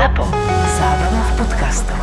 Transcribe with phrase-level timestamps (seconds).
[0.00, 0.24] ZAPO.
[0.80, 2.00] Zábrná v podcastov.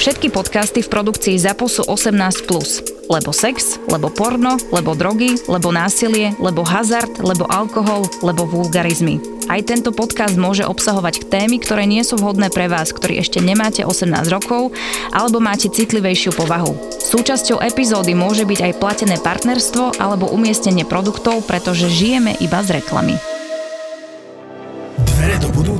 [0.00, 2.48] Všetky podcasty v produkcii ZAPO sú 18+.
[2.48, 2.80] Plus.
[3.12, 9.20] Lebo sex, lebo porno, lebo drogy, lebo násilie, lebo hazard, lebo alkohol, lebo vulgarizmy.
[9.52, 13.84] Aj tento podcast môže obsahovať témy, ktoré nie sú vhodné pre vás, ktorí ešte nemáte
[13.84, 14.72] 18 rokov
[15.12, 16.96] alebo máte citlivejšiu povahu.
[16.96, 23.35] Súčasťou epizódy môže byť aj platené partnerstvo alebo umiestnenie produktov, pretože žijeme iba z reklamy.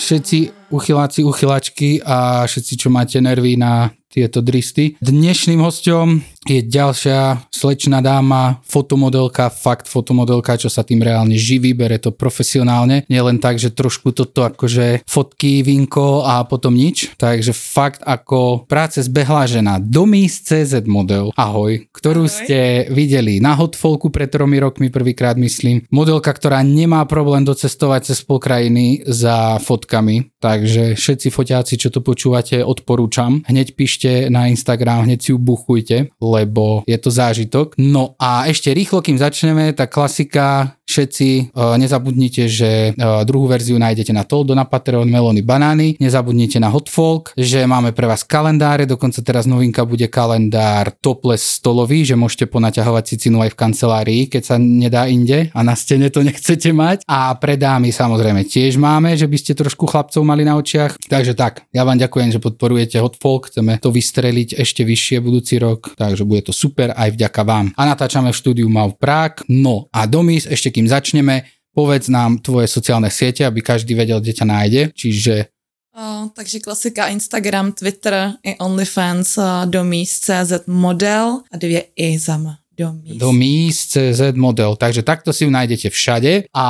[0.00, 4.96] všetci uchyláci, uchylačky a všetci, čo máte nervy na tieto dristy.
[4.98, 12.00] Dnešným hostom je ďalšia slečná dáma, fotomodelka, fakt fotomodelka, čo sa tým reálne živí, bere
[12.00, 13.04] to profesionálne.
[13.12, 17.12] Nie len tak, že trošku toto akože fotky, vinko a potom nič.
[17.20, 22.32] Takže fakt ako práce zbehla žena Domis CZ model, ahoj, ktorú ahoj.
[22.32, 25.84] ste videli na Hotfolku pred tromi rokmi prvýkrát myslím.
[25.92, 32.00] Modelka, ktorá nemá problém docestovať cez pol krajiny za fotkami, takže všetci foťáci, čo to
[32.00, 33.44] počúvate, odporúčam.
[33.44, 37.74] Hneď píšte na Instagram, hneď si ju buchujte, lebo je to zážitok.
[37.82, 43.78] No a ešte rýchlo, kým začneme, tá klasika, všetci uh, nezabudnite, že uh, druhú verziu
[43.78, 48.90] nájdete na Toldo, na Patreon, Melony, Banány, nezabudnite na Hotfolk, že máme pre vás kalendáre,
[48.90, 54.42] dokonca teraz novinka bude kalendár topless stolový, že môžete ponaťahovať cicinu aj v kancelárii, keď
[54.42, 57.06] sa nedá inde a na stene to nechcete mať.
[57.06, 60.98] A pre dámy samozrejme tiež máme, že by ste trošku chlapcov mali na očiach.
[61.06, 65.94] Takže tak, ja vám ďakujem, že podporujete Hotfolk, chceme to vystreliť ešte vyššie budúci rok,
[65.94, 67.66] takže bude to super aj vďaka vám.
[67.76, 69.44] A natáčame v štúdiu Mau Prák.
[69.52, 71.42] No a Domis, ešte kým začneme,
[71.74, 74.82] povedz nám tvoje sociálne siete, aby každý vedel, kde ťa nájde.
[74.94, 75.34] Čiže
[75.90, 79.38] O, takže klasika Instagram, Twitter i OnlyFans,
[80.06, 82.38] CZ model a dvě i za
[83.20, 84.76] Do míst CZ model.
[84.76, 86.66] Takže takto si ju nájdete všade a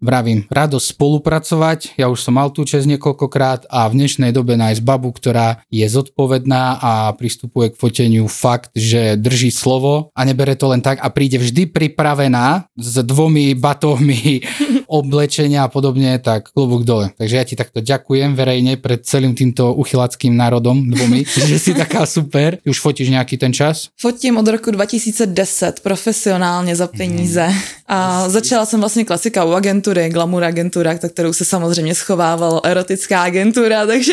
[0.00, 2.00] vravím, radosť spolupracovať.
[2.00, 5.84] Ja už som mal tú čest niekoľkokrát a v dnešnej dobe nájsť babu, ktorá je
[5.84, 11.08] zodpovedná a pristupuje k foteniu fakt, že drží slovo a nebere to len tak a
[11.12, 14.40] príde vždy pripravená s dvomi batovmi
[14.94, 17.10] oblečenia a podobne, tak klobúk dole.
[17.18, 22.06] Takže ja ti takto ďakujem verejne pred celým týmto uchylackým národom dvomi, že si taká
[22.06, 22.62] super.
[22.62, 23.90] Už fotíš nejaký ten čas?
[23.98, 27.48] Fotím od roku 2000 10 profesionálně za peníze.
[27.88, 33.22] A začala jsem vlastně klasika u agentury, glamour agentura, ta kterou se samozřejmě schovávalo erotická
[33.22, 34.12] agentura, takže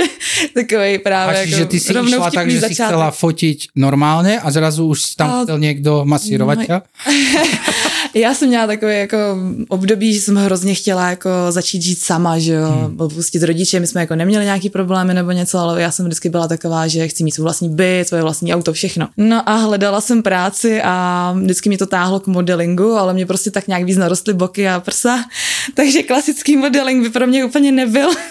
[0.54, 2.78] takový právě a jako že ty si išla tak, že začátek.
[2.78, 5.44] si chcela fotiť normálně a zrazu už tam a...
[5.44, 6.81] chcel někdo masírovat no,
[8.14, 9.18] Já jsem měla takové jako
[9.68, 13.10] období, že jsem hrozně chtěla jako začít žít sama, že jo, hmm.
[13.10, 16.48] pustit rodiče, my jsme jako neměli nějaký problémy nebo něco, ale já jsem vždycky byla
[16.48, 19.08] taková, že chci mít svůj vlastní byt, svoje vlastní auto, všechno.
[19.18, 23.52] No a hledala jsem práci a vždycky mě to táhlo k modelingu, ale mě prostě
[23.52, 25.24] tak nějak víc narostly boky a prsa,
[25.74, 28.10] takže klasický modeling by pro mě úplně nebyl.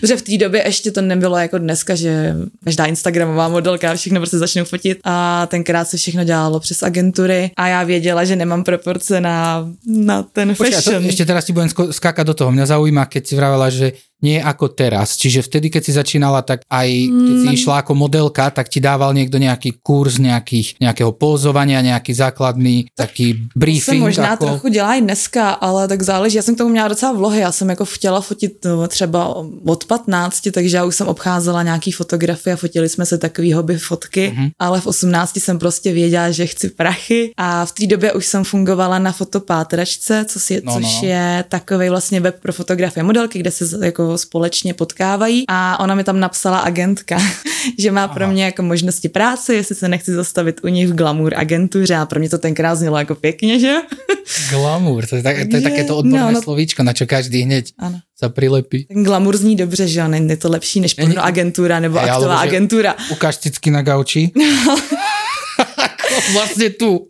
[0.00, 4.38] Protože v té době ještě to nebylo jako dneska, že každá Instagramová modelka všechno prostě
[4.38, 9.20] začnou fotit a tenkrát se všechno dělalo přes agentury a já věděla, že nemám proporce
[9.20, 10.82] na, na ten fashion.
[10.82, 12.54] Počkej, to, ešte teraz ti budem skákať do toho.
[12.54, 15.20] Mňa zaujíma, keď si vravela, že nie ako teraz.
[15.20, 17.56] Čiže vtedy, keď si začínala, tak aj keď si mm.
[17.60, 23.46] išla ako modelka, tak ti dával niekto nejaký kurz nejakých, nejakého pózovania, nejaký základný taký
[23.52, 24.00] briefing.
[24.00, 24.44] To možná ako...
[24.46, 26.36] trochu dělá i dneska, ale tak záleží.
[26.36, 27.40] Já jsem k tomu měla docela vlohy.
[27.40, 31.92] Já jsem jako chtěla fotit no, třeba od 15, takže já už jsem obcházela nějaký
[31.92, 34.50] fotografie a fotili jsme se takový hobby fotky, mm-hmm.
[34.58, 38.44] ale v 18 jsem prostě věděla, že chci prachy a v té době už jsem
[38.44, 41.08] fungovala na fotopátračce, což je, no, což no.
[41.08, 46.04] je takový vlastně web pro fotografie modelky, kde se jako společně potkávají a ona mi
[46.04, 47.18] tam napsala agentka,
[47.78, 48.14] že má Aha.
[48.14, 52.06] pro mě jako možnosti práce, jestli se nechci zastavit u nich v glamour agentuře a
[52.06, 53.74] pro mě to tenkrát znělo jako pěkně, že?
[54.50, 57.78] Glamour, to je, tak, to je takéto odborné no, no, slovíčko, na čo každý hneď
[57.78, 58.02] ano.
[58.18, 58.90] sa prilepí.
[58.90, 62.42] Ten glamour zní dobře, že jo, je to lepší než porno agentura nebo hey, aktová
[62.42, 62.94] agentura.
[63.10, 63.38] Ukáž
[63.70, 64.34] na gauči.
[66.32, 67.06] vlastne tu.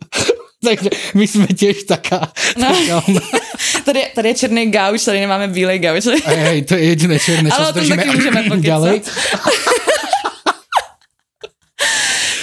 [0.65, 2.33] Takže my sme tiež taká.
[2.57, 2.73] No.
[2.73, 3.05] taká
[3.85, 6.05] tady, tady je černý gauč, tady nemáme bílej gauč.
[6.25, 9.01] Hej, to je jediné černé, čo Ale o tom taky můžeme ďalej.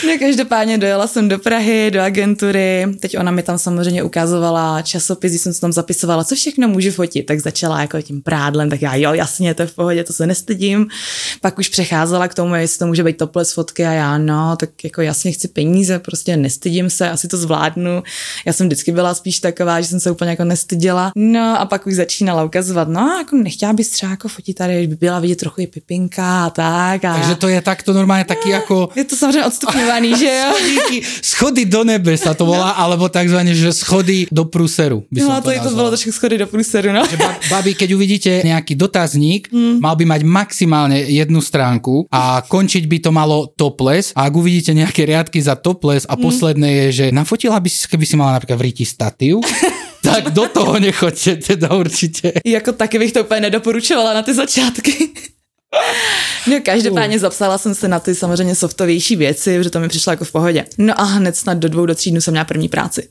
[0.06, 5.32] No každopádně dojela jsem do Prahy, do agentury, teď ona mi tam samozřejmě ukazovala časopis,
[5.32, 8.82] když jsem se tam zapisovala, co všechno můžu fotit, tak začala jako tím prádlem, tak
[8.82, 10.86] já jo, jasně, to je v pohodě, to se nestydím.
[11.40, 14.84] Pak už přecházela k tomu, jestli to může být topless fotky a já no, tak
[14.84, 18.02] jako jasně chci peníze, prostě nestydím se, asi to zvládnu.
[18.46, 21.12] Já jsem vždycky byla spíš taková, že jsem se úplně jako nestyděla.
[21.16, 24.96] No a pak už začínala ukazovat, no jako nechtěla bys třeba jako fotit tady, by
[24.96, 27.04] byla vidět trochu i pipinka a tak.
[27.04, 27.14] A...
[27.14, 28.88] Takže to je takto normálne taký ako...
[28.96, 29.44] Je to samozřejmě
[29.94, 30.50] odstupňovaný, že jo?
[30.54, 35.04] Schodíky, schody do nebe sa to volá, alebo takzvané, že schody do prúseru.
[35.08, 35.74] By som No to, to, to nazval.
[35.76, 37.02] bylo trošku schody do průseru, no.
[37.04, 39.78] Že ba- Babi, keď uvidíte nejaký dotazník, Hmm.
[39.78, 44.74] mal by mať maximálne jednu stránku a končiť by to malo topless a ak uvidíte
[44.74, 46.12] nejaké riadky za topless Hmm.
[46.12, 49.40] a posledné je, že nafotila by si, keby si mala napríklad v ríti statív,
[50.02, 52.32] tak do toho nechoďte teda určite.
[52.44, 54.92] Jako taky bych to úplně nedoporučovala na ty začátky.
[56.50, 60.24] No každopádně zapsala jsem se na ty samozřejmě softovější věci, protože to mi přišlo jako
[60.24, 60.64] v pohodě.
[60.78, 63.08] No a hned snad do dvou, do tří dnů jsem měla první práci.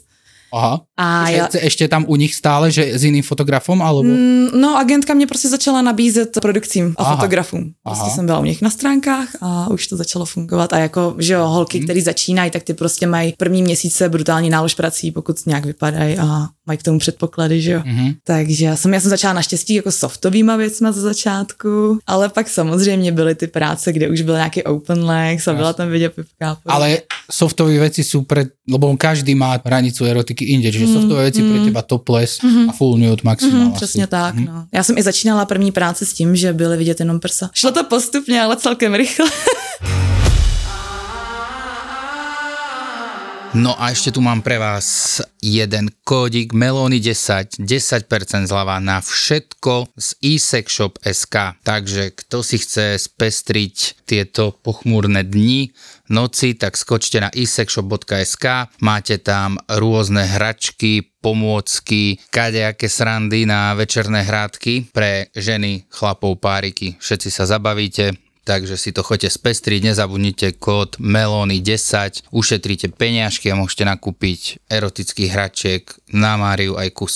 [0.55, 0.81] Aha.
[0.97, 4.03] A Že já, Ešte tam u nich stále, že s iným fotografom, alebo...
[4.05, 7.15] Mm, No, agentka mě prostě začala nabízet produkcím a Aha.
[7.15, 7.73] fotografům.
[7.83, 8.15] Prostě Aha.
[8.15, 10.73] jsem byla u nich na stránkách a už to začalo fungovat.
[10.73, 11.87] A jako, že jo, holky, Mhm.
[11.87, 16.47] které začínají, tak ty prostě mají první měsíce brutální nálož prací, pokud nějak vypadají a
[16.67, 17.81] mají k tomu předpoklady, že jo.
[17.85, 18.13] Mhm.
[18.23, 23.11] Takže já jsem, já jsem začala naštěstí jako softovýma věcma ze začátku, ale pak samozřejmě
[23.11, 26.57] byly ty práce, kde už byl nějaký open legs a byla tam vidět pipka.
[26.65, 26.97] Ale
[27.31, 31.59] softové veci sú pre, lebo každý má hranicu erotiky inde, čiže Mm, softové veci pre
[31.65, 32.37] teba topless
[32.69, 33.75] a full nude maximál Mhm, asi.
[33.75, 34.65] přesně tak, no.
[34.71, 37.49] Já jsem i začínala první práci s tím, že byly vidět jenom prsa.
[37.53, 39.25] Šlo to postupně, ale celkem rychle.
[43.53, 50.09] No a ešte tu mám pre vás jeden kódik Melony10, 10% zľava na všetko z
[50.25, 51.61] eSexShop.sk.
[51.61, 55.69] Takže kto si chce spestriť tieto pochmúrne dni,
[56.09, 58.73] noci, tak skočte na eSexShop.sk.
[58.81, 66.97] Máte tam rôzne hračky, pomôcky, kadejaké srandy na večerné hrádky pre ženy, chlapov, páriky.
[66.97, 73.87] Všetci sa zabavíte, takže si to choďte spestriť, nezabudnite kód MELONY10, ušetríte peniažky a môžete
[73.87, 77.15] nakúpiť erotických hračiek na Máriu aj kus.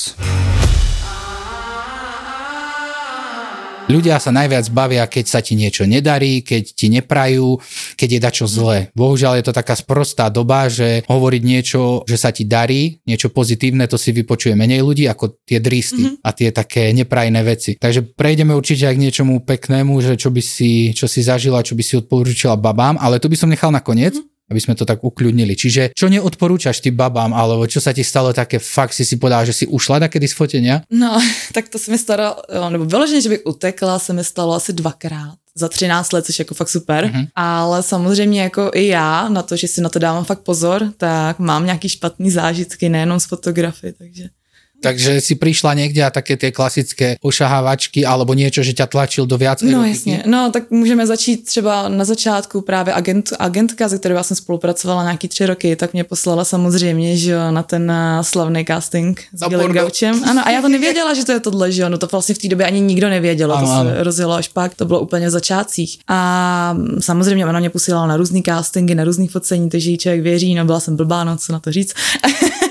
[3.87, 7.55] Ľudia sa najviac bavia, keď sa ti niečo nedarí, keď ti neprajú,
[7.95, 8.91] keď je dačo zlé.
[8.91, 13.87] Bohužiaľ je to taká sprostá doba, že hovoriť niečo, že sa ti darí, niečo pozitívne,
[13.87, 16.19] to si vypočuje menej ľudí ako tie dristy mm-hmm.
[16.19, 17.79] a tie také neprajné veci.
[17.79, 21.71] Takže prejdeme určite aj k niečomu peknému, že čo by si, čo si zažila, čo
[21.71, 24.19] by si odporúčila babám, ale to by som nechal nakoniec.
[24.19, 25.53] Mm-hmm aby sme to tak ukľudnili.
[25.55, 29.43] Čiže čo neodporúčaš ty babám, alebo čo sa ti stalo také, fakt si si povedala,
[29.43, 30.75] že si ušla takedy z fotenia?
[30.91, 31.19] No,
[31.55, 32.35] tak to se mi stalo,
[32.69, 36.43] nebo vyloženě, že bych utekla, se mi stalo asi dvakrát za 13 let, což je
[36.43, 37.05] jako fakt super.
[37.05, 37.13] Mhm.
[37.13, 37.27] Mm-hmm.
[37.35, 41.39] Ale samozřejmě jako i já, na to, že si na to dávám fakt pozor, tak
[41.39, 44.29] mám nějaký špatný zážitky, nejenom z fotografie, takže...
[44.77, 49.33] Takže si prišla niekde a také tie klasické ošahávačky alebo niečo, že ťa tlačil do
[49.37, 49.89] viac No erotiky?
[49.89, 54.37] jasně, no tak můžeme začít třeba na začátku právě agent, agentka, se kterou já jsem
[54.37, 59.23] spolupracovala nějaký tři roky, tak mě poslala samozřejmě, že jo, na ten eh, slavný casting
[59.33, 59.73] s porno.
[59.73, 60.23] gaučem.
[60.23, 62.37] Ano, a já to nevěděla, že to je tohle, že jo, no to vlastně v
[62.37, 63.89] té době ani nikdo nevěděl, Ano, to ano.
[63.89, 65.99] se rozjelo až pak, to bylo úplně v začátcích.
[66.07, 70.21] A mm, samozřejmě ona mě posílala na různý castingy, na různý focení, takže jí člověk
[70.21, 71.93] věří, no byla jsem blbá, no co na to říct.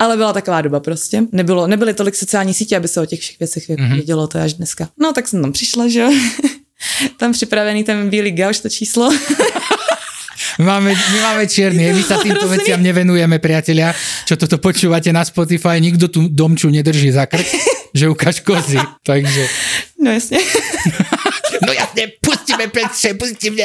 [0.00, 1.22] Ale byla taková doba prostě.
[1.32, 3.94] Nebylo, nebyly tolik sociální sítě, aby se o těch všech věcech mm-hmm.
[3.94, 4.88] vědělo, to je až dneska.
[5.00, 6.12] No tak jsem tam přišla, že jo.
[7.16, 9.10] tam připravený ten bílý gauč, to číslo.
[10.58, 12.60] Máme, my máme čierny, my sa týmto hrozný.
[12.60, 13.96] veciam nevenujeme, priatelia.
[14.28, 17.48] Čo toto počúvate na Spotify, nikto tu domču nedrží za krk,
[17.94, 18.80] že ukáž kozy.
[19.00, 19.48] Takže...
[20.00, 20.38] No jasně.
[21.66, 23.64] No jasne, pustíme Petře, pustíme.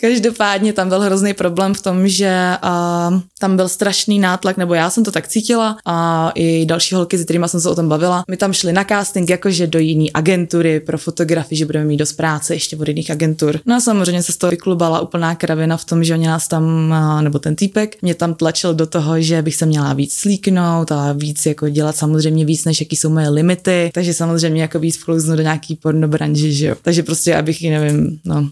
[0.00, 4.90] Každopádně tam byl hrozný problém v tom, že uh, tam byl strašný nátlak, nebo já
[4.90, 8.24] jsem to tak cítila a i další holky, s kterými jsem se o tom bavila.
[8.30, 12.12] My tam šli na casting jakože do jiné agentury pro fotografii, že budeme mít dost
[12.12, 13.60] práce ještě od jiných agentur.
[13.66, 16.64] No a samozřejmě se z toho vyklubala úplná kravina v tom, že oni nás tam,
[16.90, 20.92] uh, nebo ten týpek, mě tam tlačil do toho, že bych se měla víc slíknout
[20.92, 24.96] a víc jako dělat samozřejmě víc, než jaký jsou moje limity, takže samozřejmě jako víc
[24.96, 26.74] vklouznu do nějaký porno branži, že jo.
[26.82, 28.48] Takže prostě, abych, nevím, no,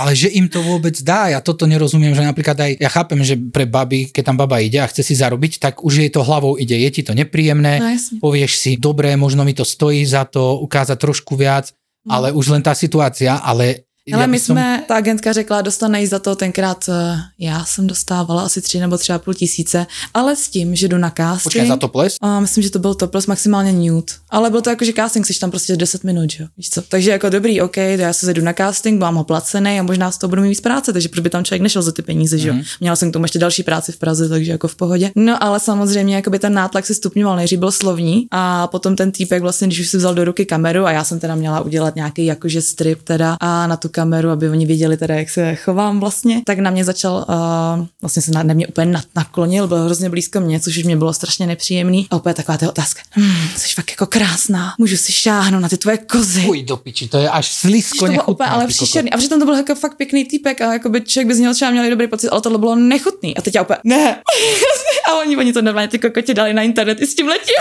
[0.00, 3.36] Ale že im to vôbec dá, ja toto nerozumiem, že napríklad aj, ja chápem, že
[3.36, 6.56] pre baby, keď tam baba ide a chce si zarobiť, tak už jej to hlavou
[6.56, 8.16] ide, je ti to nepríjemné, No jasne.
[8.18, 11.70] povieš si, dobre, možno mi to stojí za to ukázať trošku viac,
[12.08, 15.62] ale už len tá situácia, ale Ale Ja my by som- jsme, ta agentka řekla,
[15.62, 20.36] dostaneš za to tenkrát, eh, já jsem dostávala asi tři nebo třeba půl tisíce, ale
[20.36, 21.42] s tím, že jdu na casting.
[21.42, 22.16] Počkaj, za to ples?
[22.20, 24.12] A myslím, že to byl to plus maximálně nude.
[24.30, 26.48] Ale bylo to jako, že casting jsi tam prostě 10 minut, že jo?
[26.56, 26.82] Víš co?
[26.82, 30.10] Takže jako dobrý, OK, to já se zajdu na casting, mám ho placený a možná
[30.10, 32.38] z toho budu mít víc práce, takže proč by tam člověk nešel za ty peníze,
[32.38, 32.54] že jo?
[32.54, 32.62] Mhm.
[32.80, 35.10] Měla jsem k tomu ještě další práci v Praze, takže jako v pohodě.
[35.16, 39.42] No ale samozřejmě jakoby ten nátlak se stupňoval, nejdřív byl slovní a potom ten týpek
[39.42, 42.24] vlastně, když už si vzal do ruky kameru a já jsem teda měla udělat nějaký
[42.26, 46.42] jakože strip teda a na tu kameru, aby oni věděli teda, jak se chovám vlastně,
[46.46, 50.10] tak na mě začal, uh, vlastně se na, na mě úplně nad- naklonil, byl hrozně
[50.10, 52.06] blízko mě, což už mě bylo strašně nepříjemný.
[52.10, 55.76] A úplně taková ta otázka, hm, jsi fakt jako krásná, můžu si šáhnout na ty
[55.76, 56.40] tvoje kozy.
[56.42, 57.52] Fuj do piči, to je až
[57.98, 58.46] bylo nechutné.
[58.46, 59.12] ale příšerný.
[59.12, 61.54] A přitom to byl jako fakt pěkný týpek a jako by člověk by z něho
[61.54, 63.36] třeba měl dobrý pocit, ale tohle bylo nechutný.
[63.36, 64.22] A teď já úplně, ne.
[65.08, 67.54] a oni, oni to normálně ty kokoti dali na internet i s tím letím.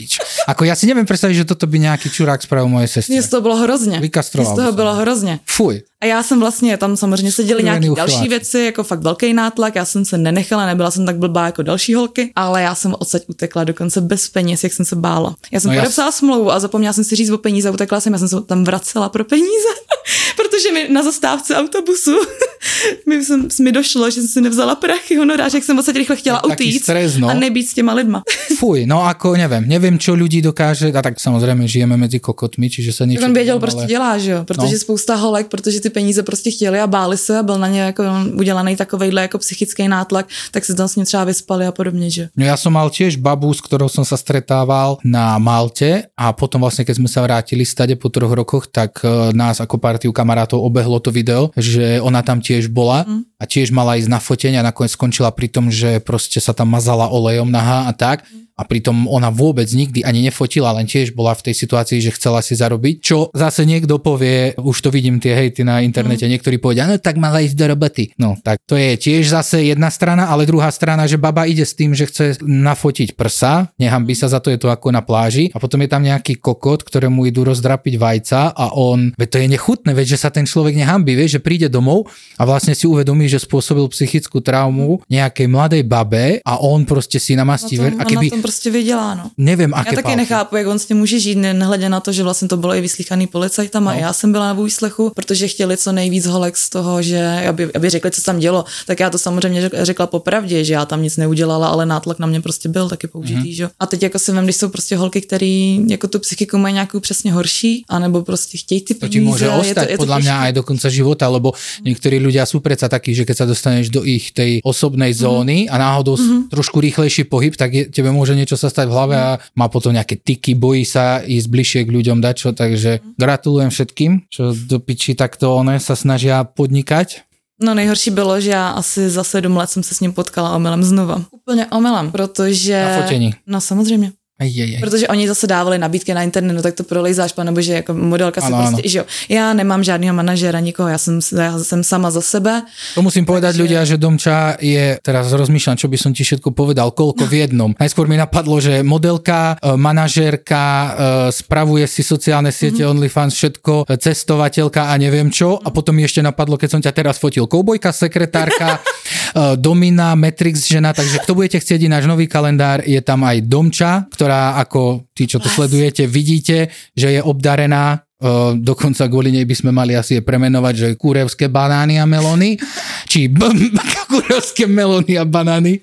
[0.00, 0.16] Pič.
[0.48, 3.12] Ako ja si neviem predstaviť, že toto by nejaký čurák spravil mojej sestre.
[3.12, 4.00] Mně z toho bylo hrozně.
[4.00, 4.76] Vykastroval Mně z toho som.
[4.76, 5.40] bylo hrozně.
[5.44, 5.82] Fuj.
[6.02, 9.74] A já jsem vlastně, tam samozřejmě se Studený nějaké další věci, jako fakt velký nátlak,
[9.74, 13.22] já jsem se nenechala, nebyla jsem tak blbá jako další holky, ale já jsem odsaď
[13.26, 15.34] utekla dokonce bez peněz, jak jsem se bála.
[15.52, 18.00] Já jsem No no jas- podepsala smlouvu a zapomněla jsem si říct o peníze, utekla
[18.00, 19.68] jsem, já jsem se tam vracela pro peníze,
[20.36, 22.16] protože mi na zastávce autobusu
[23.06, 26.44] mi, jsem, mi došlo, že jsem si nevzala prachy, honorář, jak jsem odsaď rychle chtěla
[26.44, 27.28] utíct stres, no.
[27.28, 28.22] a nebýt s těma lidma.
[28.58, 32.92] Fuj, no ako neviem, neviem, čo ľudí dokáže, a tak samozrejme žijeme medzi kokotmi, čiže
[32.92, 33.24] sa niečo...
[33.24, 34.40] On věděl, ale- proč to dělá, že jo?
[34.44, 34.82] Protože no.
[34.84, 38.02] spousta holek, protože ty peníze prostě chtěli a báli se a byl na ně jako
[38.34, 42.28] udělaný takovejhle jako psychický nátlak, tak se ním třeba vyspali a podobně, že?
[42.36, 46.62] No ja som mal tiež babu, s ktorou som sa stretával na Malte a potom
[46.62, 50.62] vlastne, keď sme sa vrátili stade po troch rokoch, tak e, nás ako partiu kamarátov
[50.62, 53.06] obehlo to video, že ona tam tiež bola
[53.40, 56.68] a tiež mala ísť na fotenie a nakoniec skončila pri tom, že proste sa tam
[56.72, 58.26] mazala olejom nahá a tak.
[58.60, 62.44] A pritom ona vôbec nikdy ani nefotila, len tiež bola v tej situácii, že chcela
[62.44, 63.00] si zarobiť.
[63.00, 67.16] Čo zase niekto povie, už to vidím tie hejty na internete, niektorí povedia, no tak
[67.16, 68.12] mala ísť do roboty.
[68.20, 71.72] No tak to je tiež zase jedna strana, ale druhá strana, že baba ide s
[71.72, 75.56] tým, že chce nafotiť prsa, nehambí sa za to, je to ako na pláži a
[75.56, 79.90] potom je tam nejaký kokot, ktorému idú rozdrapiť vajca a on, veď to je nechutné,
[79.96, 83.40] veď že sa ten človek nehambí, vieš, že príde domov a vlastne si uvedomí, že
[83.40, 88.70] spôsobil psychickú traumu nejakej mladej babe a on proste si namastí tom, a keby, prostě
[88.70, 89.30] vydělá, no.
[89.38, 90.16] neviem, Já aké taky palky.
[90.16, 92.80] nechápu, jak on s tím může žít, nehledě na to, že vlastně to bylo i
[92.80, 93.94] vyslíchaný policajtama.
[93.94, 94.00] No.
[94.00, 97.86] Já jsem byla na výslechu, protože chtěli co nejvíc holek z toho, že aby, aby
[97.90, 98.64] řekli, co se tam dělo.
[98.86, 102.26] Tak já to samozřejmě řek- řekla popravdě, že já tam nic neudělala, ale nátlak na
[102.26, 103.48] mě prostě byl taky použitý.
[103.48, 103.54] Mm.
[103.54, 103.68] Že?
[103.80, 107.00] A teď jako si vem, když jsou prostě holky, které jako tu psychiku mají nějakou
[107.00, 109.14] přesně horší, anebo prostě chtějí ty To peníze.
[109.14, 111.54] ti môže je to, ostať je to podľa mňa aj do konca života, lebo
[111.86, 115.76] niektorí ľudia sú predsa takí, že keď sa dostaneš do ich tej osobnej zóny a
[115.78, 116.50] náhodou mm-hmm.
[116.50, 119.92] trošku rýchlejší pohyb, tak je, tebe môže niečo sa stať v hlave a má potom
[119.92, 125.12] nejaké tyky, bojí sa ísť bližšie k ľuďom dačo, takže gratulujem všetkým, čo do piči
[125.12, 127.28] takto one sa snažia podnikať.
[127.62, 130.82] No nejhorší bylo, že já asi za sedm let jsem se s ním potkala omylem
[130.82, 131.22] znova.
[131.30, 132.84] Úplně omylem, protože...
[132.84, 133.34] Na fotení.
[133.46, 134.12] No samozřejmě.
[134.40, 134.80] Aj.
[134.80, 138.40] Protože oni zase dávali nabídky na internet, no tak to prolejzáš, nebo že jako modelka
[138.40, 138.82] si prostě, ano.
[138.84, 139.04] že jo.
[139.28, 142.62] Já nemám žádného manažera, nikoho, já jsem, já jsem sama za sebe.
[142.94, 146.94] To musím povedať ľudia, že Domča je, teraz rozmýšľam, čo by som ti všetko povedal,
[146.94, 147.70] koľko v jednom.
[147.76, 150.88] Najskôr mi napadlo, že modelka, e, manažérka, e,
[151.34, 152.94] spravuje si sociálne siete, mm-hmm.
[152.96, 155.58] OnlyFans, všetko, e, cestovateľka a neviem čo.
[155.60, 158.78] A potom mi ešte napadlo, keď som ťa teraz fotil, koubojka, sekretárka,
[159.64, 164.29] Domina, Matrix žena, takže kto budete chcieť ináč nový kalendár, je tam aj Domča, ktorá
[164.32, 169.72] ako tí, čo to sledujete, vidíte, že je obdarená Uh, dokonca kvôli nej by sme
[169.72, 172.60] mali asi je premenovať, že kurevské banány a melóny,
[173.08, 173.72] či b-
[174.12, 175.80] kurevské melóny a banány.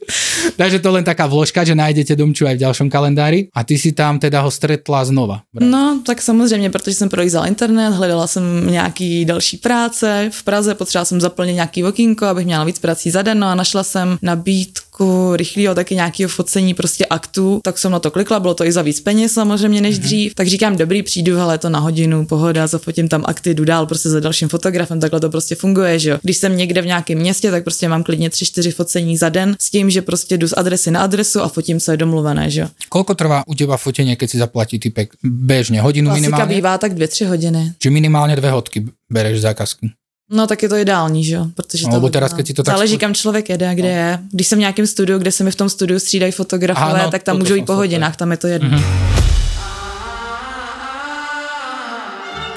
[0.58, 3.48] Takže to len taká vložka, že nájdete Domču aj v ďalšom kalendári.
[3.54, 5.42] A ty si tam teda ho stretla znova.
[5.60, 11.06] No, tak samozřejmě, protože jsem prolízala internet, hledala jsem nějaký další práce v Praze, potřebovala
[11.06, 15.36] jsem zaplnit nějaký okýnko, abych měla víc prací za den, no a našla jsem nabídku
[15.36, 18.82] rychlého taky nějakého focení prostě aktů, tak jsem na to klikla, bylo to i za
[18.82, 23.08] víc peněz samozřejmě než dřív, tak říkám, dobrý, přijdu, hele, to na hodinu, pohoda, zafotím
[23.08, 26.18] tam akty, jdu dál prostě za dalším fotografem, takhle to prostě funguje, že jo.
[26.22, 29.56] Když jsem někde v nějakém městě, tak prostě mám klidně tři, čtyři focení za den
[29.62, 32.62] s tím, že prostě jdu z adresy na adresu a fotím, co je domluvené, že
[32.62, 32.68] jo.
[32.92, 35.16] Koľko trvá u teba fotenie, keď si zaplatí typek?
[35.24, 36.52] Bežne, hodinu Klasika minimálne?
[36.52, 37.62] bývá tak dvě, tři hodiny.
[37.80, 39.88] Či minimálne dve hodky bereš zákazky?
[40.28, 41.48] No tak je to ideální, že jo?
[41.56, 44.20] Protože No, to teraz, keď ti to tak záleží, kam člověk jede kde je.
[44.32, 47.12] Když jsem v nějakém studiu, kde se mi v tom studiu střídají fotografové, Aha, no,
[47.12, 48.70] tak tam můžu jít po hodinách, tam je to jedno.
[48.70, 49.17] Mhm.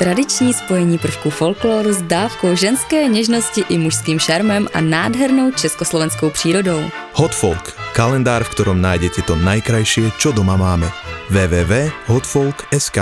[0.01, 6.81] Tradiční spojení prvků folkloru s dávkou ženské něžnosti i mužským šarmem a nádhernou československou přírodou.
[7.13, 10.89] Hot Folk, kalendár, v ktorom nájdete to najkrajšie, čo doma máme.
[11.29, 12.99] www.hotfolk.sk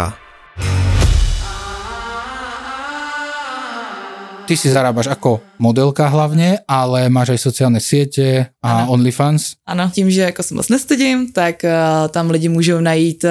[4.49, 8.97] ty si zarábaš ako modelka hlavne, ale máš aj sociálne siete a Ano.
[8.97, 9.61] OnlyFans.
[9.69, 13.31] Ano, tím, že jako se moc nestydím, tak uh, tam lidi můžou najít uh,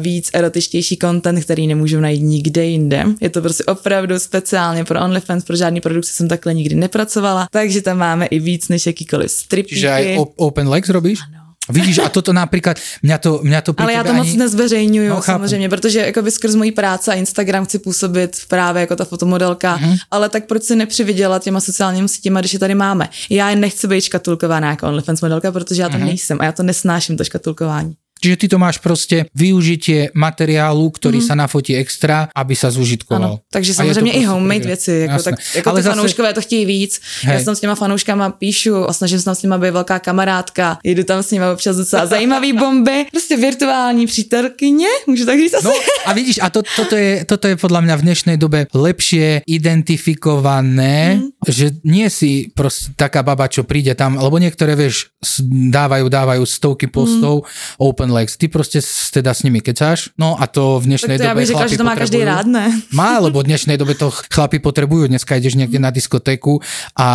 [0.00, 3.04] víc erotičtější content, který nemůžou najít nikde jinde.
[3.20, 7.82] Je to prostě opravdu speciálně pro OnlyFans, pro žádný produkci jsem takhle nikdy nepracovala, takže
[7.82, 9.74] tam máme i víc než jakýkoliv stripíky.
[9.74, 11.20] Čiže aj op- open legs robíš?
[11.28, 11.35] Ano.
[11.68, 14.36] Vidíš, a toto napríklad, mňa to, mňa to Ale já to moc ani...
[14.36, 15.24] nezveřejňuju No, chápu.
[15.26, 19.90] samozřejmě, protože jako skrz mojí práce a Instagram chci působit právě jako ta fotomodelka, Mhm.
[19.90, 19.98] mm-hmm.
[20.10, 23.08] ale tak proč si nepřivydělat těma sociálními sítěma, když je tady máme.
[23.30, 26.02] Já nechci být škatulkovaná jako OnlyFans modelka, protože já to Mhm.
[26.02, 26.06] mm-hmm.
[26.08, 27.94] nejsem a já to nesnáším, to škatulkování.
[28.16, 31.26] Čiže ty to máš proste využitie materiálu, ktorý mm.
[31.26, 33.40] sa nafotí extra, aby sa zužitkoval.
[33.40, 34.66] Ano, takže samozřejmě i homemade prvý.
[34.66, 35.32] věci, jako, Jasné.
[35.32, 37.00] tak, jako Ale ty zase- fanouškové to chtějí víc.
[37.22, 37.34] Hej.
[37.34, 41.04] Já jsem s těma fanouškama píšu a snažím se s nima být velká kamarádka, jedu
[41.04, 45.66] tam s nima občas docela zajímavý bomby, prostě virtuální přítelkyně, můžu tak říct asi.
[45.66, 45.72] No
[46.06, 51.18] a vidíš, a to, toto, je, toto je podľa mňa v dnešnej dobe lepšie identifikované,
[51.18, 51.50] mm.
[51.50, 55.10] že nie si proste taká baba, čo príde tam, lebo niektoré, vieš,
[55.50, 57.82] dávajú, dávajú stovky postov mm.
[57.82, 58.36] open legs.
[58.36, 58.78] Ty proste
[59.12, 61.80] teda s nimi kecáš, no a to v dnešnej tak to dobe řekla, chlapi že
[61.80, 62.66] to má každý rád, ne?
[62.92, 65.08] Má, lebo v dnešnej dobe to chlapi potrebujú.
[65.08, 66.60] Dneska ideš niekde na diskotéku
[66.96, 67.08] a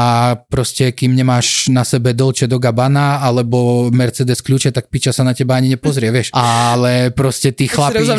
[0.47, 5.35] proste kým nemáš na sebe Dolce do Gabbana alebo Mercedes kľúče, tak piča sa na
[5.35, 6.31] teba ani nepozrie, vieš.
[6.33, 8.15] Ale proste tí chlapi si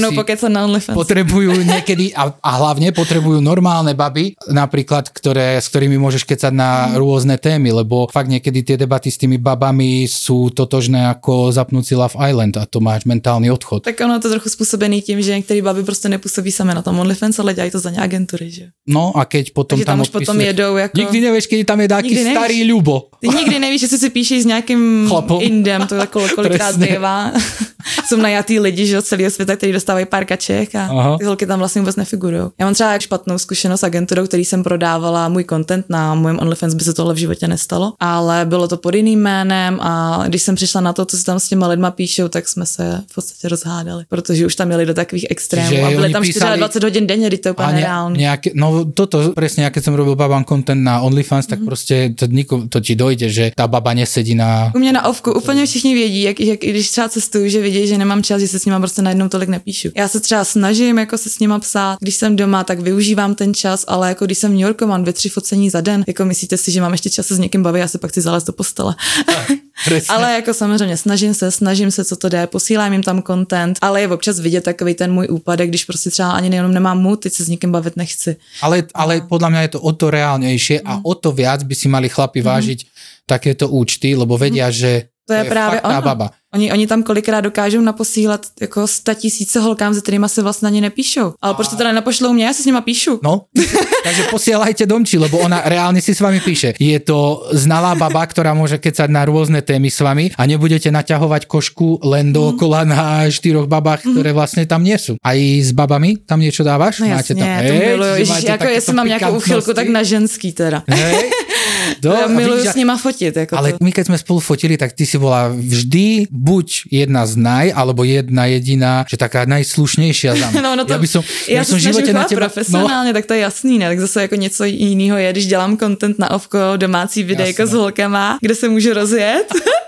[0.49, 6.53] na potrebujú niekedy a, a hlavne potrebujú normálne baby, napríklad, ktoré, s ktorými môžeš kecať
[6.53, 6.99] na Mhm.
[6.99, 11.95] rôzne témy, lebo fakt niekedy tie debaty s tými babami sú totožné ako zapnúť si
[11.97, 13.83] Love Island a to máš mentálny odchod.
[13.83, 16.95] Tak ono je to trochu způsobený tím, že některé baby prostě nepůsobí sami na tom
[17.01, 18.65] OnlyFans, ale dělají to za ně agentury, že?
[18.89, 20.99] No a keď potom Takže tam, tam už potom odpisuje- jedou jako...
[20.99, 23.11] Nikdy nevieš, keď tam je taký starý ľubo.
[23.21, 25.39] Ty nikdy nevíš, jestli si píšeš s nějakým Chlapom.
[25.43, 27.33] indem, to jako kolikrát bývá.
[28.09, 31.19] Jsou najatý lidi, že od celého světa, kteří dostávají pár kaček a Aha.
[31.19, 32.43] ty holky tam vlastně vůbec nefigurují.
[32.59, 36.75] Já mám třeba špatnou zkušenost s agenturou, který jsem prodávala můj content na mém OnlyFans,
[36.75, 40.55] by se tohle v životě nestalo, ale bylo to pod jiným jménem a když jsem
[40.55, 43.49] přišla na to, co si tam s těma lidma píšou, tak jsme se v podstatě
[43.49, 46.87] rozhádali, protože už tam jeli do takových extrémů Čiže a byly oni tam písali- 24
[46.87, 48.17] hodin denně, teď to je úplně nereálne.
[48.19, 52.27] nejaké, no toto presne, ja keď som robil babám content na OnlyFans, tak proste to,
[52.29, 54.71] niko, to ti dojde, že tá baba nesedí na...
[54.75, 57.87] U mě na ovku úplně všichni vědí, jak, jak i když třeba cestuju, že vědí,
[57.87, 59.89] že nemám čas, že se s nima prostě najednou tolik nepíšu.
[59.97, 63.55] Já se třeba snažím jako se s nima psát, když jsem doma, tak využívám ten
[63.55, 66.25] čas, ale jako když jsem v New Yorku, mám dvě, tři focení za den, jako
[66.25, 68.47] myslíte si, že mám ještě čas se s někým bavit, já se pak chci zalézt
[68.47, 68.95] do postele.
[69.85, 70.15] Presne.
[70.15, 74.01] ale jako samozřejmě snažím se, snažím se, co to jde, posílám jim tam content, ale
[74.01, 77.33] je občas vidět takový ten můj úpadek, když prostě třeba ani nejenom nemám mood, teď
[77.33, 78.37] se s nikým bavit nechci.
[78.63, 81.03] Ale, ale podľa mňa je to o to reálnejšie a Mhm.
[81.05, 82.79] o to viac by si mali chlapi vážiť
[83.27, 85.09] takéto účty, lebo vedia, že Mhm.
[85.27, 86.03] To je právě fakt tá ono.
[86.03, 86.27] baba.
[86.55, 90.81] Oni, oni tam kolikrát dokážou naposílat jako sta tisíce holkám, se kterými se vlastně ani
[90.81, 91.35] nepíšou.
[91.43, 93.21] Ale proč to teda nepošlou mě, já se s nima píšu.
[93.23, 93.41] No,
[94.05, 96.75] takže posielajte Domči, lebo ona reálne si s vami píše.
[96.81, 101.47] Je to znalá baba, ktorá môže kecať na rôzne témy s vami a nebudete naťahovať
[101.47, 105.17] košku len dookola na štyroch babách, ktoré vlastne tam nie sú.
[105.23, 107.01] Aj s babami tam niečo dávaš?
[107.01, 108.15] No to miluju.
[108.15, 110.83] Ježiš, máte jako takéto jestli mám nějakou úchylku, tak na ženský teda.
[110.89, 111.31] Hej?
[112.01, 113.37] Do, Já a miluju vidíš, s nima fotit.
[113.37, 113.79] Jako ale to.
[113.81, 118.03] my keď sme spolu fotili, tak ty si bola vždy buď jedna z naj, alebo
[118.03, 120.59] jedna jediná, že taká najslušnejšia za mňa.
[120.63, 122.39] No, no to, ja by som, by se som živote na teba...
[122.39, 123.89] No, profesionálně, tak to je jasný, ne?
[123.89, 128.39] Tak zase jako něco jiného je, když dělám content na ovko, domácí videjko s holkama,
[128.41, 129.47] kde se můžu rozjet.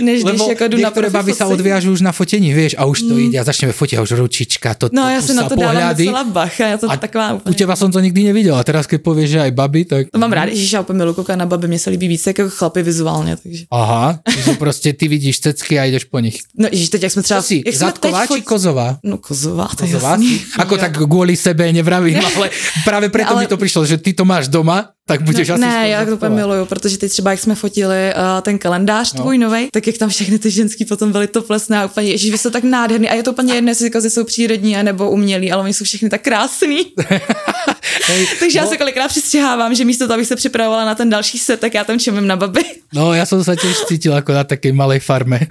[0.00, 2.98] Než když Lebo jako jdu na baby sa odviažu už na fotení, vieš, a už
[3.06, 5.48] to ide a začneme fotiť a už ručička, to, No to, tu si na sa
[5.48, 6.04] to pohľady.
[6.06, 7.54] docela bacha, já to A taková U úplně.
[7.56, 10.02] teba som to nikdy nevidel a teraz keď povieš, že aj baby, tak...
[10.10, 12.82] To mám rád, že úplně miluji koukat na baby, mě se líbí víc jako chlapy
[12.82, 13.64] vizuálně, takže.
[13.70, 16.38] Aha, že proste ty vidíš cecky a ideš po nich.
[16.58, 17.42] No ježiš, teď jak jsme třeba...
[17.42, 18.98] Si, zadková či kozová?
[19.04, 20.40] No kozová, to Kozová jasný.
[20.58, 22.50] Ako tak kvôli sebe nevravím, ale
[22.84, 25.88] práve preto ale- mi to prišlo, že ty to máš doma, tak budeš asi ne,
[25.88, 29.20] já to úplně miluju, protože teď třeba, jak jsme fotili uh, ten kalendář No.
[29.20, 32.38] tvůj novej, tak jak tam všechny ty ženský potom byly toplesné a úplně, ježiš, vy
[32.38, 35.62] jsou tak nádherný a je to úplně jedno, jestli kozy jsou přírodní nebo umělí, ale
[35.62, 36.78] oni jsou všechny tak krásný.
[38.06, 41.10] Hej, Takže já no, se kolikrát přistřihávám, že místo toho, abych se připravovala na ten
[41.10, 42.64] další set, tak já tam čemím na baby.
[42.94, 45.50] No, ja som sa tiež cítil ako na takej malej farme.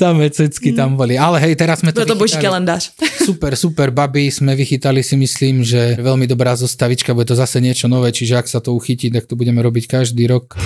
[0.00, 1.20] Samé cecky tam boli.
[1.20, 2.88] Ale hej, teraz sme to Byl to boží kalendář.
[3.28, 7.84] Super, super, baby, sme vychytali si myslím, že veľmi dobrá zostavička, bude to zase niečo
[7.84, 10.56] nové, čiže ak sa to uchytí, tak to budeme robiť každý rok.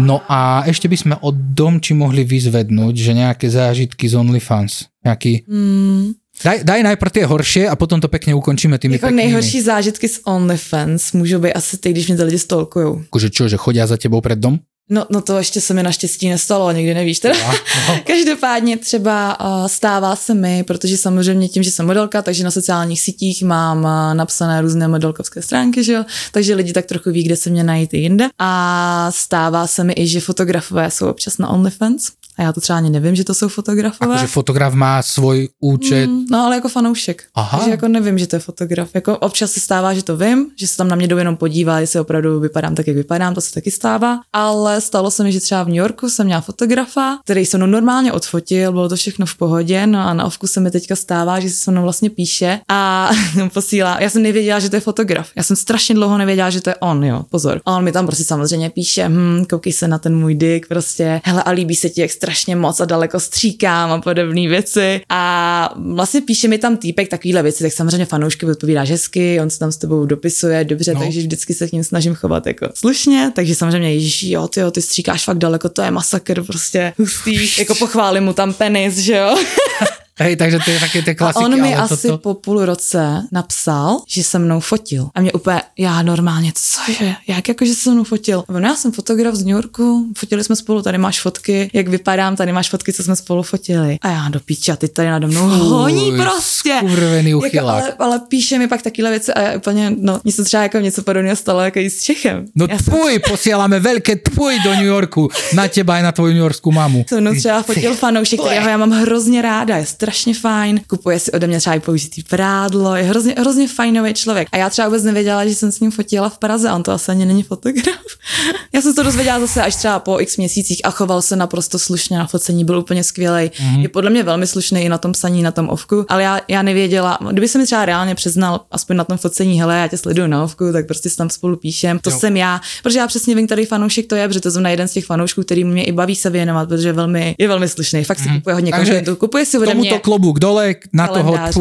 [0.00, 4.88] No a ešte by sme od Domči mohli vyzvednúť, že nejaké zážitky z OnlyFans.
[5.04, 6.16] Nejaký, Hmm.
[6.44, 9.22] Daj, daj najprv tie horšie a potom to pekne ukončíme tými Jako peknými.
[9.22, 13.02] nejhorší zážitky z OnlyFans můžou být asi ty, když mě ty lidi stalkujou.
[13.10, 14.58] Akože čo, že chodia za tebou pred dom?
[14.90, 17.34] No, no to ještě se mi naštěstí nestalo, nikdy nevíš teda.
[17.38, 17.54] No,
[17.88, 18.00] no.
[18.06, 23.00] Každopádně třeba uh, stává se mi, protože samozřejmě tím, že jsem modelka, takže na sociálních
[23.00, 27.36] sítích mám uh, napsané různé modelkovské stránky, že jo, takže lidi tak trochu ví, kde
[27.36, 28.28] se mě najít i jinde.
[28.38, 32.02] A stává se mi i, že fotografové jsou občas na OnlyFans.
[32.38, 34.14] A já to třeba ani nevím, že to jsou fotografové.
[34.14, 36.06] Akože fotograf má svoj účet.
[36.06, 37.24] Mm, no ale jako fanoušek.
[37.34, 37.58] Aha.
[37.58, 38.88] Takže jako nevím, že to je fotograf.
[38.94, 41.78] Jako občas se stává, že to vím, že se tam na mě jdou jenom podívat,
[41.78, 44.20] jestli opravdu vypadám tak, jak vypadám, to se taky stává.
[44.32, 47.66] Ale stalo se mi, že třeba v New Yorku jsem měla fotografa, který se mnou
[47.66, 51.40] normálně odfotil, bylo to všechno v pohodě, no a na ovku se mi teďka stává,
[51.40, 53.10] že se se mnou vlastně píše a
[53.52, 54.00] posílá.
[54.00, 55.28] Já jsem nevěděla, že to je fotograf.
[55.36, 57.60] Já jsem strašně dlouho nevěděla, že to je on, jo, pozor.
[57.64, 61.20] A on mi tam prostě samozřejmě píše, hm, koukej se na ten můj dick, prostě,
[61.24, 65.00] hele a líbí se ti, jak strašně moc a daleko stříkám a podobné věci.
[65.08, 69.58] A vlastně píše mi tam týpek takovýhle věci, tak samozřejmě fanoušky odpovídáš hezky, on se
[69.58, 71.00] tam s tebou dopisuje dobře, no.
[71.00, 74.70] takže vždycky se k ním snažím chovat jako slušně, takže samozřejmě Ježíš, jo, ty jo,
[74.70, 79.16] ty stříkáš fakt daleko, to je masakr, prostě hustý, jako pochválím mu tam penis, že
[79.16, 79.36] jo.
[80.18, 81.44] Hej, takže to je také A klasiky.
[81.44, 82.18] on mi asi toto...
[82.18, 85.08] po půl roce napsal, že se mnou fotil.
[85.14, 88.44] A mě úplně, já normálně, cože, jak jako, že se mnou fotil?
[88.48, 92.36] A já jsem fotograf z New Yorku, fotili jsme spolu, tady máš fotky, jak vypadám,
[92.36, 93.98] tady máš fotky, co jsme spolu fotili.
[94.02, 96.74] A já do píče, a ty tady nade mnou honí Uj, prostě.
[96.78, 97.82] skurvený Jako, uchylák.
[97.82, 100.78] ale, ale, píše mi pak takové věci a já úplně, no, mně se třeba jako
[100.78, 102.46] něco podobného stalo jako i s Čechem.
[102.54, 105.28] No já jsem tvuj, posielame veľké tvuj do New Yorku.
[105.54, 107.04] Na teba aj na tvoju New Yorkskú mamu.
[107.08, 111.32] se mnou třeba fotil fanoušek, kterého já mám hrozně ráda, je strašně fajn, kupuje si
[111.32, 114.48] ode mě třeba i použitý prádlo, je hrozně, hrozně fajnový člověk.
[114.52, 117.10] A já třeba vůbec nevěděla, že jsem s ním fotila v Praze, on to asi
[117.10, 117.98] ani není fotograf.
[118.72, 122.18] Já jsem to dozvěděla zase až třeba po x měsících a choval se naprosto slušně
[122.18, 123.46] na focení, byl úplně skvělý.
[123.48, 123.80] Mm-hmm.
[123.80, 126.62] Je podle mě velmi slušný i na tom psaní, na tom ovku, ale já, já
[126.62, 130.26] nevěděla, kdyby se mi třeba reálně přiznal, aspoň na tom focení, hele, já tě sleduju
[130.26, 132.18] na ovku, tak prostě tam spolu píšem, to Jo.
[132.18, 134.88] jsem já, protože já přesně vím, který fanoušek to je, protože to jsem na jeden
[134.88, 138.04] z těch fanoušků, který mě i baví se věnovat, protože je velmi, je velmi slušný,
[138.04, 138.72] fakt si kupuje hodně.
[138.72, 141.54] Takže kupuje si ode mě, klobúk dole, na toho kalendář.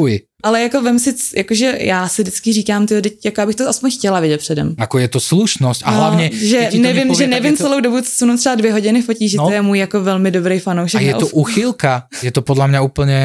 [0.44, 4.20] Ale jako vem si, jakože já si vždycky říkám, ty, jako abych to aspoň chtěla
[4.20, 4.76] vědět předem.
[4.78, 5.92] Ako je to slušnosť a.
[5.92, 7.64] No, že ti to nevím, že nevím to...
[7.64, 9.46] celou dobu, co se třeba dvě hodiny fotí, že No.
[9.46, 11.02] to je můj jako velmi dobrý fanoušek.
[11.02, 11.40] A je to ovku.
[11.40, 12.04] uchylka.
[12.22, 13.20] Je to podľa mňa úplne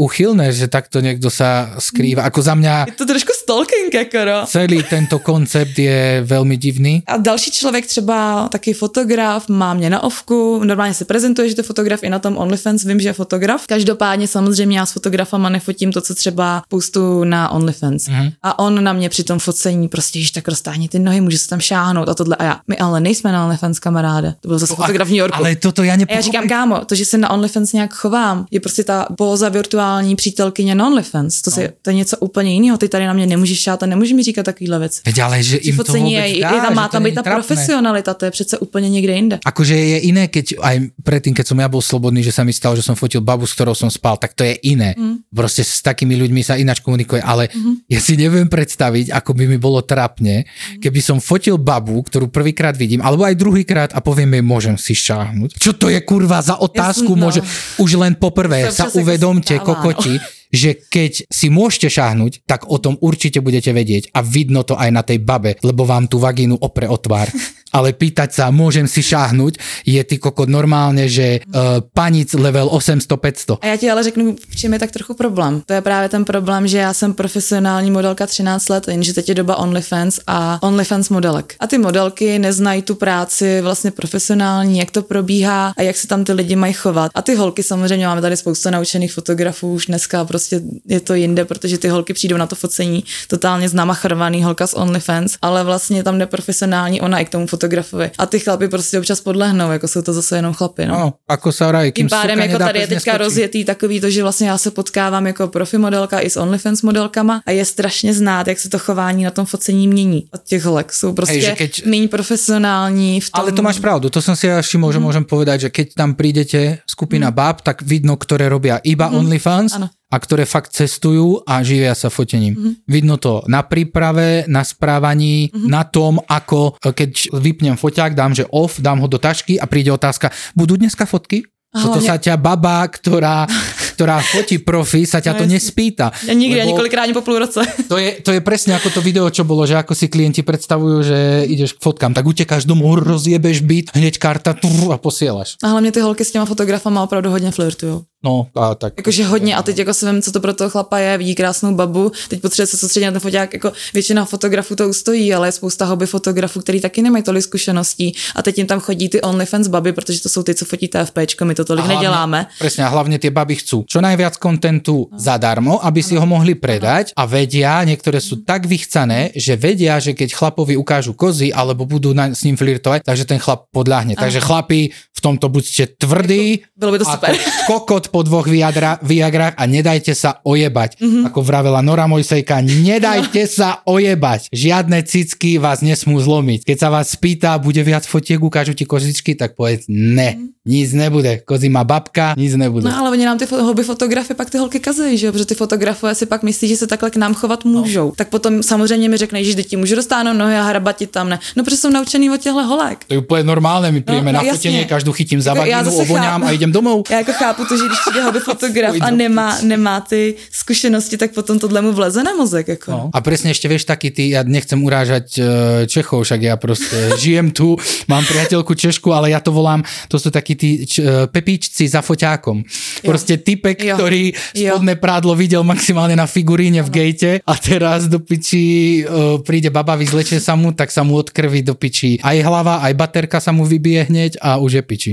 [0.00, 2.24] uchylné, že takto niekto sa skrýva.
[2.24, 4.38] Ako za mňa Je to trošku stalking, jako no.
[4.48, 7.04] celý tento koncept je veľmi divný.
[7.06, 11.62] A další člověk, třeba taky fotograf, má mě na ovku, normálně se prezentuje, že to
[11.62, 13.66] fotograf, i na tom OnlyFans vím, že je fotograf.
[13.68, 18.08] Každopádně samozřejmě já s fotografama nefotím to, co třeba postu na OnlyFans.
[18.08, 18.20] Mhm.
[18.20, 18.32] Mm-hmm.
[18.42, 21.48] A on na mě při tom focení prostě, již tak roztáhni ty nohy, může se
[21.48, 22.36] tam šáhnout a tohle.
[22.36, 24.34] A já, my ale nejsme na OnlyFans kamaráde.
[24.40, 25.38] To byl zase fotograf v New Yorku.
[25.38, 26.22] Ale toto A já nepochopím.
[26.22, 30.74] říkám, kámo, to, že se na OnlyFans nějak chovám, je prostě ta póza virtuální přítelkyně
[30.74, 31.42] na OnlyFans.
[31.42, 32.78] To, si, to je něco úplně jiného.
[32.78, 35.00] Ty tady na mě nemůžeš šát a nemůžeš mi říkat takovýhle věci.
[35.06, 37.02] Veď ale, že im to focení vôbec je, je, dá, tam, že má to tam
[37.02, 37.32] ta trapné.
[37.34, 39.38] profesionalita, to je přece úplně někde jinde.
[39.46, 42.78] Akože je iné, keď aj predtým, keď som ja bol slobodný, že sa mi stalo,
[42.78, 44.94] že som fotil babu, s ktorou som spal, tak to je iné.
[44.94, 45.26] Mm.
[45.34, 47.90] Proste s takými ľuďmi sa ináč komunikuje, ale mm-hmm.
[47.90, 50.46] ja si neviem predstaviť, ako by mi bolo trapne,
[50.78, 54.94] keby som fotil babu, ktorú prvýkrát vidím, alebo aj druhýkrát a poviem jej, môžem si
[54.94, 55.58] šáhnuť.
[55.58, 57.12] Čo to je kurva za otázku?
[57.14, 57.22] Ja no.
[57.26, 57.40] Môže,
[57.82, 63.38] už len poprvé sa uvedomte, kokoti, že keď si môžete šáhnuť, tak o tom určite
[63.40, 66.98] budete vedieť a vidno to aj na tej babe, lebo vám tú vagínu opre o
[66.98, 67.30] tvár.
[67.70, 73.62] Ale pýtať sa, môžem si šáhnuť, je ty kokot normálne, že uh, panic level 800-500.
[73.62, 75.62] A já ti ale řeknu, v čem je tak trochu problém.
[75.66, 79.34] To je právě ten problém, že já jsem profesionální modelka 13 let, jenže teď je
[79.34, 81.54] doba OnlyFans a OnlyFans modelek.
[81.60, 86.24] A ty modelky neznají tu práci vlastně profesionální, jak to probíhá a jak se tam
[86.24, 87.10] ty lidi mají chovat.
[87.14, 90.39] A ty holky samozřejmě máme tady spousta naučených fotografů už dneska, prostě
[90.88, 95.36] je to jinde, protože ty holky přijdou na to focení totálně znamachrovaný holka z OnlyFans,
[95.42, 98.10] ale vlastně tam neprofesionální ona i k tomu fotografovi.
[98.18, 100.86] A ty chlapy prostě občas podlehnou, jako jsou to zase jenom chlapy.
[100.86, 100.94] No.
[101.00, 103.24] No, ako sa kým Tím pádem jako tady je teďka neskočí.
[103.24, 107.42] rozjetý takový to, že vlastně já se potkávám jako profi modelka i s OnlyFans modelkama
[107.46, 110.92] a je strašně znát, jak se to chování na tom focení mění od těch holek.
[110.92, 113.40] Jsou prostě Hej, keď- méně profesionální v tom.
[113.40, 114.94] Ale to máš pravdu, to som si ja všimol, Mhm.
[114.96, 119.72] že môžem povedať, že keď tam prídete skupina báb, tak vidno, ktoré robia iba OnlyFans
[119.78, 119.99] Mhm.
[120.10, 122.54] A ktoré fakt cestujú a živia sa fotením.
[122.58, 122.70] Mhm.
[122.84, 128.44] Vidno to na príprave, na správaní, na tom, ako e, keď vypnem foťák, dám, že
[128.50, 131.46] off, dám ho do tašky a príde otázka, budú dneska fotky?
[131.70, 133.46] A Toto hlavne- sa ťa baba, ktorá,
[133.94, 135.54] ktorá fotí profi, sa ťa to No jasne.
[135.54, 136.10] nespýta.
[136.26, 137.62] Ja nikdy, ani kolikrát, ani po půl roce.
[137.90, 140.96] to je, to je presne ako to video, čo bolo, že ako si klienti predstavujú,
[141.06, 145.62] že ideš k fotkám, tak utekáš domov, rozjebeš byt, hneď karta trrr, a posielaš.
[145.62, 148.02] A hlavně ty holky s těma fotografama opravdu hodně flirtujou.
[148.24, 148.92] No a tak.
[148.96, 151.74] Jakože hodně a teď jako se vím, co to pro toho chlapa je, vidí krásnou
[151.74, 155.52] babu, teď potřebuje se soustředit na ten foták, jako většina fotografů to ustojí, ale je
[155.52, 159.68] spousta hobby fotografů, který taky nemají tolik zkušeností a teď jim tam chodí ty OnlyFans
[159.68, 162.46] baby, protože to jsou ty, co fotí TFPčko, my to tolik A hlavne- neděláme.
[162.58, 167.16] Presne, a hlavne tie baby chcú čo najviac kontentu zadarmo, aby si ho mohli predať
[167.16, 172.12] a vedia, niektoré sú tak vychcané, že vedia, že keď chlapovi ukážu kozy alebo budú
[172.12, 174.12] na, s ním flirtovať, takže ten chlap podľahne.
[174.16, 177.32] Takže chlapi, v tomto buďte tvrdí, Bylo by to super.
[177.68, 177.74] ako
[178.10, 180.98] po dvoch viadra, viagrách a nedajte sa ojebať.
[180.98, 181.06] Mhm.
[181.10, 181.28] Mm-hmm.
[181.30, 184.50] Ako vravela Nora Mojsejka, nedajte sa ojebať.
[184.50, 186.66] Žiadne cicky vás nesmú zlomiť.
[186.66, 190.50] Keď sa vás spýta, bude viac fotiek, ukážu ti kozičky, tak povedz ne.
[190.60, 191.40] Nic nebude.
[191.48, 192.84] Kozy má babka, nic nebude.
[192.84, 192.92] Mhm.
[192.92, 195.32] No ale oni nám ty hobby fotografie pak ty holky kazejí, že jo?
[195.32, 198.12] Protože ty fotografové si pak myslí, že se takhle k nám chovat můžou.
[198.12, 198.16] No.
[198.16, 201.38] Tak potom samozřejmě mi řekne, že děti můžu dostáhnout nohy a hrabatit tam ne.
[201.56, 202.98] No protože jsou naučený od těchto holek.
[203.08, 204.68] To je úplne normálne, my príjeme No, no, no, na jasně.
[204.70, 207.08] fotenie, každú chytím za vagínu, ovoňám a idem domov.
[207.10, 211.32] Já jako chápu to, že když přijde hobby fotograf a nemá, nemá ty zkušenosti, tak
[211.32, 212.68] potom tohle mu vleze na mozek.
[212.68, 212.90] Jako.
[212.90, 213.10] No.
[213.14, 215.42] A presne ešte vieš taký ty, ja nechcem urážať e,
[215.86, 217.76] Čechov, však ja proste žijem tu,
[218.08, 222.00] mám priateľku Češku, ale ja to volám, to sú takí tí č, e, pepíčci za
[222.00, 222.64] foťákom.
[223.04, 223.94] Proste typek, Jo.
[223.98, 224.78] ktorý Jo.
[224.78, 229.98] spodné prádlo videl maximálne na figuríne v gejte a teraz do piči e, príde baba,
[229.98, 233.66] vyzlečie sa mu, tak sa mu odkrví do piči aj hlava, aj baterka sa mu
[233.66, 235.12] vybije hneď a už je piči.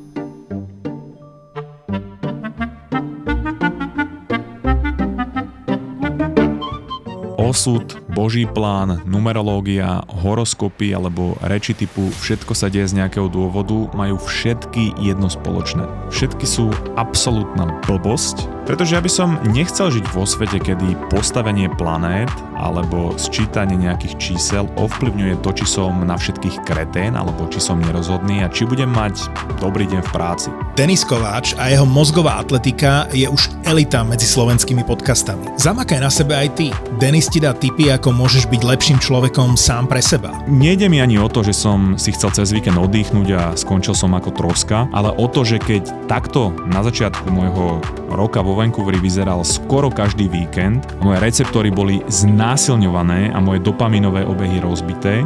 [7.51, 7.83] Osud,
[8.15, 14.95] boží plán, numerológia, horoskopy alebo reči typu všetko sa deje z nejakého dôvodu majú všetky
[14.95, 15.83] jedno spoločné.
[16.15, 22.31] Všetky sú absolútna blbosť, pretože ja by som nechcel žiť vo svete, kedy postavenie planét
[22.55, 28.39] alebo sčítanie nejakých čísel ovplyvňuje to, či som na všetkých kretén alebo či som nerozhodný
[28.39, 29.27] a či budem mať
[29.59, 30.47] dobrý deň v práci.
[30.79, 35.51] Denis Kováč a jeho mozgová atletika je už elita medzi slovenskými podcastami.
[35.59, 36.71] Zamakaj na sebe aj ty.
[36.95, 40.31] Denis ti dá tipy, ako môžeš byť lepším človekom sám pre seba.
[40.47, 44.15] Nejde mi ani o to, že som si chcel cez víkend oddychnúť a skončil som
[44.15, 47.83] ako troska, ale o to, že keď takto na začiatku môjho
[48.15, 54.59] roka vo Vancouveri vyzeral skoro každý víkend, moje receptory boli znásilňované a moje dopaminové obehy
[54.61, 55.23] rozbité,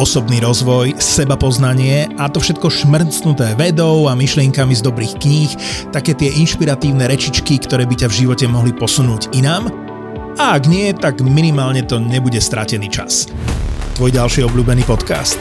[0.00, 5.52] Osobný rozvoj, seba poznanie a to všetko šmrcnuté vedou a myšlienkami z dobrých kníh,
[5.92, 9.68] také tie inšpiratívne rečičky, ktoré by ťa v živote mohli posunúť inám.
[10.40, 13.28] A ak nie, tak minimálne to nebude stratený čas.
[14.00, 15.36] Tvoj ďalší obľúbený podcast.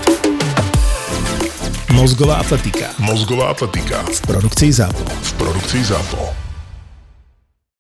[1.96, 5.04] Mozgová atletika Mozgová atletika v produkcii ZAPO.
[5.08, 6.49] v produkcii ZAPO.